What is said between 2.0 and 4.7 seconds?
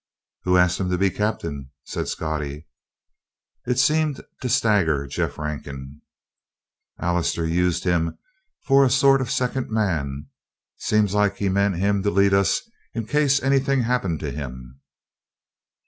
Scottie. It seemed to